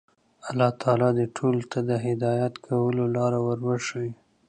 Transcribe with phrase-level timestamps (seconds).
[0.49, 4.11] الله تعالی دې ټولو ته د هدایت کولو لاره ور وښيي.